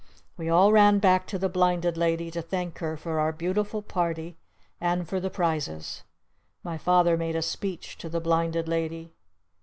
[0.35, 4.35] We all ran back to the Blinded Lady to thank her for our Beautiful Party.
[4.79, 6.01] And for the prizes.
[6.63, 9.13] My Father made a speech to the Blinded Lady.